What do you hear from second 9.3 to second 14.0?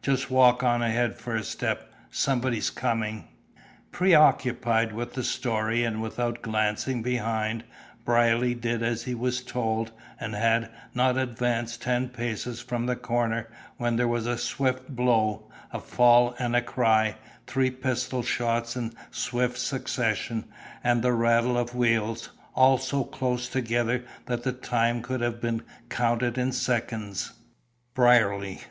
told, and had advanced not ten paces from the corner, when